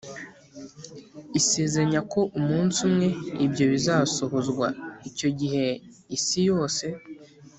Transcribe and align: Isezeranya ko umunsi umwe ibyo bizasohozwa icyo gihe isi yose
Isezeranya 1.39 2.01
ko 2.11 2.19
umunsi 2.39 2.77
umwe 2.89 3.07
ibyo 3.45 3.65
bizasohozwa 3.73 4.67
icyo 5.09 5.29
gihe 5.39 5.65
isi 6.17 6.39
yose 6.49 6.85